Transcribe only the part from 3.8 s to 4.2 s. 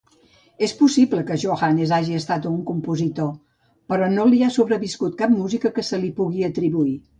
però